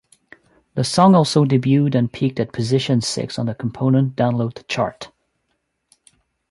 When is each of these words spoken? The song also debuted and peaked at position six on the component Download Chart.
The 0.73 0.83
song 0.83 1.13
also 1.13 1.45
debuted 1.45 1.93
and 1.93 2.11
peaked 2.11 2.39
at 2.39 2.51
position 2.53 3.01
six 3.01 3.37
on 3.37 3.45
the 3.45 3.53
component 3.53 4.15
Download 4.15 4.67
Chart. 4.67 5.11